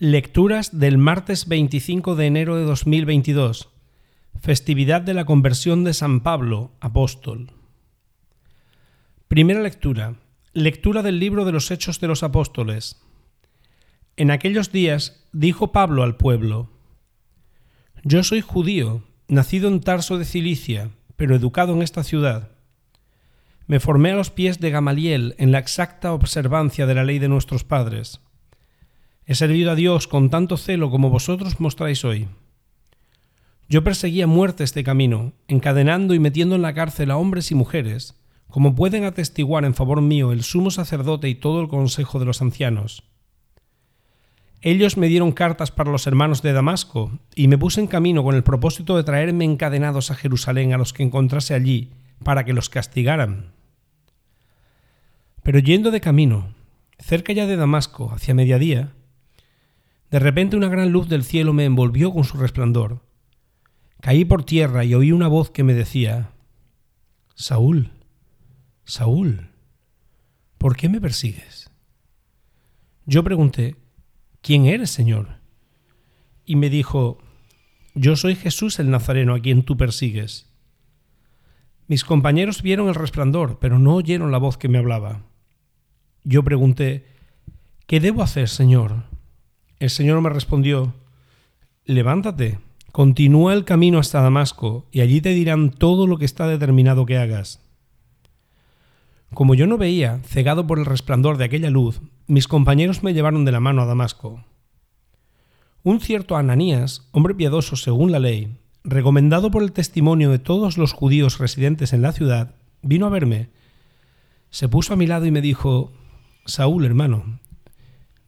Lecturas 0.00 0.78
del 0.78 0.96
martes 0.96 1.48
25 1.48 2.14
de 2.14 2.26
enero 2.26 2.54
de 2.54 2.62
2022, 2.62 3.68
festividad 4.40 5.02
de 5.02 5.12
la 5.12 5.24
conversión 5.24 5.82
de 5.82 5.92
San 5.92 6.20
Pablo, 6.20 6.70
apóstol. 6.78 7.50
Primera 9.26 9.60
lectura. 9.60 10.14
Lectura 10.52 11.02
del 11.02 11.18
libro 11.18 11.44
de 11.44 11.50
los 11.50 11.72
Hechos 11.72 11.98
de 11.98 12.06
los 12.06 12.22
Apóstoles. 12.22 13.02
En 14.16 14.30
aquellos 14.30 14.70
días 14.70 15.26
dijo 15.32 15.72
Pablo 15.72 16.04
al 16.04 16.14
pueblo, 16.14 16.70
Yo 18.04 18.22
soy 18.22 18.40
judío, 18.40 19.02
nacido 19.26 19.66
en 19.66 19.80
Tarso 19.80 20.16
de 20.16 20.26
Cilicia, 20.26 20.90
pero 21.16 21.34
educado 21.34 21.72
en 21.72 21.82
esta 21.82 22.04
ciudad. 22.04 22.52
Me 23.66 23.80
formé 23.80 24.12
a 24.12 24.16
los 24.16 24.30
pies 24.30 24.60
de 24.60 24.70
Gamaliel 24.70 25.34
en 25.38 25.50
la 25.50 25.58
exacta 25.58 26.12
observancia 26.12 26.86
de 26.86 26.94
la 26.94 27.02
ley 27.02 27.18
de 27.18 27.28
nuestros 27.28 27.64
padres 27.64 28.20
He 29.28 29.34
servido 29.34 29.70
a 29.70 29.74
Dios 29.74 30.08
con 30.08 30.30
tanto 30.30 30.56
celo 30.56 30.90
como 30.90 31.10
vosotros 31.10 31.60
mostráis 31.60 32.02
hoy. 32.02 32.28
Yo 33.68 33.84
perseguía 33.84 34.26
muerte 34.26 34.64
este 34.64 34.82
camino, 34.82 35.34
encadenando 35.48 36.14
y 36.14 36.18
metiendo 36.18 36.54
en 36.54 36.62
la 36.62 36.72
cárcel 36.72 37.10
a 37.10 37.18
hombres 37.18 37.50
y 37.50 37.54
mujeres, 37.54 38.18
como 38.48 38.74
pueden 38.74 39.04
atestiguar 39.04 39.66
en 39.66 39.74
favor 39.74 40.00
mío 40.00 40.32
el 40.32 40.44
sumo 40.44 40.70
sacerdote 40.70 41.28
y 41.28 41.34
todo 41.34 41.60
el 41.60 41.68
consejo 41.68 42.18
de 42.18 42.24
los 42.24 42.40
ancianos. 42.40 43.04
Ellos 44.62 44.96
me 44.96 45.08
dieron 45.08 45.32
cartas 45.32 45.70
para 45.70 45.92
los 45.92 46.06
hermanos 46.06 46.40
de 46.40 46.54
Damasco, 46.54 47.12
y 47.34 47.48
me 47.48 47.58
puse 47.58 47.82
en 47.82 47.86
camino 47.86 48.24
con 48.24 48.34
el 48.34 48.42
propósito 48.42 48.96
de 48.96 49.04
traerme 49.04 49.44
encadenados 49.44 50.10
a 50.10 50.14
Jerusalén 50.14 50.72
a 50.72 50.78
los 50.78 50.94
que 50.94 51.02
encontrase 51.02 51.52
allí, 51.52 51.90
para 52.24 52.46
que 52.46 52.54
los 52.54 52.70
castigaran. 52.70 53.52
Pero 55.42 55.58
yendo 55.58 55.90
de 55.90 56.00
camino, 56.00 56.54
cerca 56.98 57.34
ya 57.34 57.46
de 57.46 57.56
Damasco, 57.56 58.10
hacia 58.10 58.32
mediodía, 58.32 58.94
de 60.10 60.18
repente 60.18 60.56
una 60.56 60.68
gran 60.68 60.90
luz 60.90 61.08
del 61.08 61.24
cielo 61.24 61.52
me 61.52 61.64
envolvió 61.64 62.12
con 62.12 62.24
su 62.24 62.38
resplandor. 62.38 63.02
Caí 64.00 64.24
por 64.24 64.44
tierra 64.44 64.84
y 64.84 64.94
oí 64.94 65.12
una 65.12 65.28
voz 65.28 65.50
que 65.50 65.64
me 65.64 65.74
decía, 65.74 66.30
Saúl, 67.34 67.90
Saúl, 68.84 69.50
¿por 70.56 70.76
qué 70.76 70.88
me 70.88 71.00
persigues? 71.00 71.70
Yo 73.04 73.24
pregunté, 73.24 73.76
¿quién 74.40 74.66
eres, 74.66 74.90
Señor? 74.90 75.40
Y 76.44 76.56
me 76.56 76.70
dijo, 76.70 77.18
yo 77.94 78.16
soy 78.16 78.34
Jesús 78.34 78.78
el 78.78 78.90
Nazareno 78.90 79.34
a 79.34 79.40
quien 79.40 79.62
tú 79.62 79.76
persigues. 79.76 80.48
Mis 81.86 82.04
compañeros 82.04 82.62
vieron 82.62 82.88
el 82.88 82.94
resplandor, 82.94 83.58
pero 83.58 83.78
no 83.78 83.94
oyeron 83.94 84.30
la 84.30 84.38
voz 84.38 84.58
que 84.58 84.68
me 84.68 84.78
hablaba. 84.78 85.24
Yo 86.22 86.42
pregunté, 86.44 87.06
¿qué 87.86 87.98
debo 87.98 88.22
hacer, 88.22 88.48
Señor? 88.48 89.04
El 89.78 89.90
Señor 89.90 90.20
me 90.20 90.28
respondió, 90.28 90.92
levántate, 91.84 92.58
continúa 92.90 93.54
el 93.54 93.64
camino 93.64 94.00
hasta 94.00 94.20
Damasco, 94.20 94.86
y 94.90 95.02
allí 95.02 95.20
te 95.20 95.30
dirán 95.30 95.70
todo 95.70 96.08
lo 96.08 96.18
que 96.18 96.24
está 96.24 96.48
determinado 96.48 97.06
que 97.06 97.16
hagas. 97.16 97.60
Como 99.32 99.54
yo 99.54 99.68
no 99.68 99.78
veía, 99.78 100.20
cegado 100.24 100.66
por 100.66 100.80
el 100.80 100.84
resplandor 100.84 101.36
de 101.36 101.44
aquella 101.44 101.70
luz, 101.70 102.00
mis 102.26 102.48
compañeros 102.48 103.04
me 103.04 103.14
llevaron 103.14 103.44
de 103.44 103.52
la 103.52 103.60
mano 103.60 103.82
a 103.82 103.86
Damasco. 103.86 104.44
Un 105.84 106.00
cierto 106.00 106.36
Ananías, 106.36 107.08
hombre 107.12 107.36
piadoso 107.36 107.76
según 107.76 108.10
la 108.10 108.18
ley, 108.18 108.56
recomendado 108.82 109.52
por 109.52 109.62
el 109.62 109.70
testimonio 109.70 110.30
de 110.30 110.40
todos 110.40 110.76
los 110.76 110.92
judíos 110.92 111.38
residentes 111.38 111.92
en 111.92 112.02
la 112.02 112.12
ciudad, 112.12 112.56
vino 112.82 113.06
a 113.06 113.10
verme, 113.10 113.50
se 114.50 114.68
puso 114.68 114.94
a 114.94 114.96
mi 114.96 115.06
lado 115.06 115.24
y 115.26 115.30
me 115.30 115.40
dijo, 115.40 115.92
Saúl, 116.46 116.84
hermano, 116.84 117.38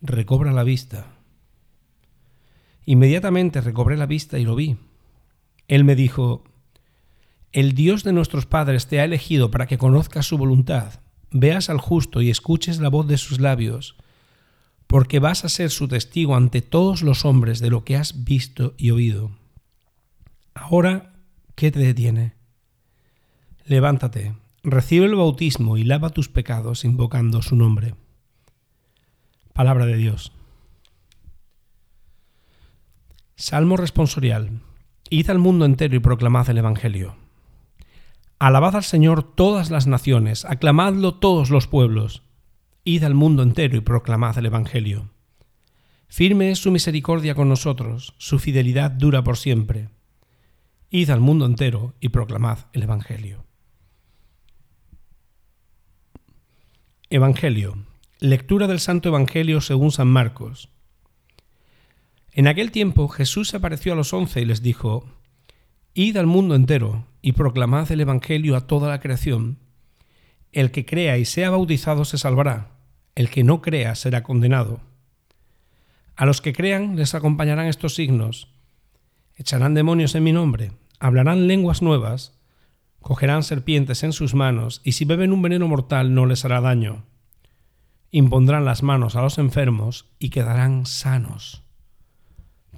recobra 0.00 0.52
la 0.52 0.62
vista. 0.62 1.19
Inmediatamente 2.90 3.60
recobré 3.60 3.96
la 3.96 4.06
vista 4.06 4.36
y 4.40 4.44
lo 4.44 4.56
vi. 4.56 4.76
Él 5.68 5.84
me 5.84 5.94
dijo, 5.94 6.42
El 7.52 7.74
Dios 7.74 8.02
de 8.02 8.12
nuestros 8.12 8.46
padres 8.46 8.88
te 8.88 8.98
ha 8.98 9.04
elegido 9.04 9.52
para 9.52 9.68
que 9.68 9.78
conozcas 9.78 10.26
su 10.26 10.36
voluntad, 10.36 10.94
veas 11.30 11.70
al 11.70 11.78
justo 11.78 12.20
y 12.20 12.30
escuches 12.30 12.80
la 12.80 12.88
voz 12.88 13.06
de 13.06 13.16
sus 13.16 13.38
labios, 13.38 13.94
porque 14.88 15.20
vas 15.20 15.44
a 15.44 15.48
ser 15.48 15.70
su 15.70 15.86
testigo 15.86 16.34
ante 16.34 16.62
todos 16.62 17.02
los 17.02 17.24
hombres 17.24 17.60
de 17.60 17.70
lo 17.70 17.84
que 17.84 17.94
has 17.94 18.24
visto 18.24 18.74
y 18.76 18.90
oído. 18.90 19.30
Ahora, 20.52 21.12
¿qué 21.54 21.70
te 21.70 21.78
detiene? 21.78 22.34
Levántate, 23.66 24.34
recibe 24.64 25.06
el 25.06 25.14
bautismo 25.14 25.76
y 25.76 25.84
lava 25.84 26.10
tus 26.10 26.28
pecados 26.28 26.84
invocando 26.84 27.40
su 27.40 27.54
nombre. 27.54 27.94
Palabra 29.52 29.86
de 29.86 29.96
Dios. 29.96 30.32
Salmo 33.40 33.78
responsorial. 33.78 34.60
Id 35.08 35.30
al 35.30 35.38
mundo 35.38 35.64
entero 35.64 35.96
y 35.96 35.98
proclamad 35.98 36.50
el 36.50 36.58
Evangelio. 36.58 37.16
Alabad 38.38 38.76
al 38.76 38.84
Señor 38.84 39.22
todas 39.22 39.70
las 39.70 39.86
naciones, 39.86 40.44
aclamadlo 40.44 41.14
todos 41.14 41.48
los 41.48 41.66
pueblos. 41.66 42.22
Id 42.84 43.02
al 43.02 43.14
mundo 43.14 43.42
entero 43.42 43.78
y 43.78 43.80
proclamad 43.80 44.36
el 44.36 44.44
Evangelio. 44.44 45.08
Firme 46.06 46.50
es 46.50 46.58
su 46.58 46.70
misericordia 46.70 47.34
con 47.34 47.48
nosotros, 47.48 48.14
su 48.18 48.38
fidelidad 48.38 48.90
dura 48.90 49.24
por 49.24 49.38
siempre. 49.38 49.88
Id 50.90 51.08
al 51.08 51.20
mundo 51.20 51.46
entero 51.46 51.94
y 51.98 52.10
proclamad 52.10 52.66
el 52.74 52.82
Evangelio. 52.82 53.46
Evangelio. 57.08 57.86
Lectura 58.18 58.66
del 58.66 58.80
Santo 58.80 59.08
Evangelio 59.08 59.62
según 59.62 59.92
San 59.92 60.08
Marcos. 60.08 60.68
En 62.40 62.48
aquel 62.48 62.70
tiempo 62.70 63.06
Jesús 63.08 63.52
apareció 63.52 63.92
a 63.92 63.96
los 63.96 64.14
once 64.14 64.40
y 64.40 64.46
les 64.46 64.62
dijo, 64.62 65.04
Id 65.92 66.16
al 66.16 66.26
mundo 66.26 66.54
entero 66.54 67.04
y 67.20 67.32
proclamad 67.32 67.92
el 67.92 68.00
Evangelio 68.00 68.56
a 68.56 68.66
toda 68.66 68.88
la 68.88 68.98
creación. 68.98 69.58
El 70.50 70.70
que 70.70 70.86
crea 70.86 71.18
y 71.18 71.26
sea 71.26 71.50
bautizado 71.50 72.06
se 72.06 72.16
salvará, 72.16 72.78
el 73.14 73.28
que 73.28 73.44
no 73.44 73.60
crea 73.60 73.94
será 73.94 74.22
condenado. 74.22 74.80
A 76.16 76.24
los 76.24 76.40
que 76.40 76.54
crean 76.54 76.96
les 76.96 77.14
acompañarán 77.14 77.66
estos 77.66 77.94
signos. 77.94 78.48
Echarán 79.36 79.74
demonios 79.74 80.14
en 80.14 80.24
mi 80.24 80.32
nombre, 80.32 80.72
hablarán 80.98 81.46
lenguas 81.46 81.82
nuevas, 81.82 82.40
cogerán 83.00 83.42
serpientes 83.42 84.02
en 84.02 84.14
sus 84.14 84.32
manos, 84.32 84.80
y 84.82 84.92
si 84.92 85.04
beben 85.04 85.34
un 85.34 85.42
veneno 85.42 85.68
mortal 85.68 86.14
no 86.14 86.24
les 86.24 86.46
hará 86.46 86.62
daño. 86.62 87.04
Impondrán 88.10 88.64
las 88.64 88.82
manos 88.82 89.14
a 89.14 89.20
los 89.20 89.36
enfermos 89.36 90.06
y 90.18 90.30
quedarán 90.30 90.86
sanos. 90.86 91.64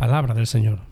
Palabra 0.00 0.32
del 0.32 0.46
Señor. 0.46 0.89